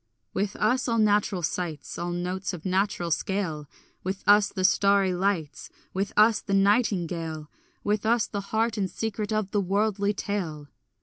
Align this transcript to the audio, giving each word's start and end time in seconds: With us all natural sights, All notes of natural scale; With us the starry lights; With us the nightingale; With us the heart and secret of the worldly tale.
With 0.33 0.55
us 0.55 0.87
all 0.87 0.97
natural 0.97 1.43
sights, 1.43 1.99
All 1.99 2.09
notes 2.09 2.53
of 2.53 2.65
natural 2.65 3.11
scale; 3.11 3.69
With 4.03 4.23
us 4.25 4.49
the 4.49 4.63
starry 4.65 5.13
lights; 5.13 5.69
With 5.93 6.11
us 6.17 6.41
the 6.41 6.55
nightingale; 6.55 7.51
With 7.83 8.03
us 8.03 8.25
the 8.25 8.41
heart 8.49 8.77
and 8.79 8.89
secret 8.89 9.31
of 9.31 9.51
the 9.51 9.61
worldly 9.61 10.15
tale. 10.15 10.69